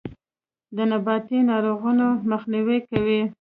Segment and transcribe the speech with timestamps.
[0.75, 3.21] د نباتي ناروغیو مخنیوی کوي.